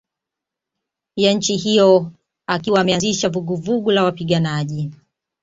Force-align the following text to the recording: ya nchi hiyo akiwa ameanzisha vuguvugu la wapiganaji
ya 1.15 1.33
nchi 1.33 1.55
hiyo 1.57 2.11
akiwa 2.47 2.81
ameanzisha 2.81 3.29
vuguvugu 3.29 3.91
la 3.91 4.03
wapiganaji 4.03 4.91